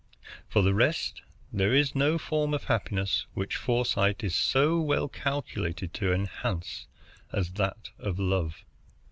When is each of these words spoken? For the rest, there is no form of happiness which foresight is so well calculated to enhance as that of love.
For 0.49 0.63
the 0.63 0.73
rest, 0.73 1.21
there 1.53 1.75
is 1.75 1.93
no 1.93 2.17
form 2.17 2.55
of 2.55 2.63
happiness 2.63 3.27
which 3.35 3.55
foresight 3.55 4.23
is 4.23 4.33
so 4.33 4.79
well 4.81 5.07
calculated 5.07 5.93
to 5.93 6.11
enhance 6.11 6.87
as 7.31 7.51
that 7.51 7.91
of 7.99 8.17
love. 8.17 8.65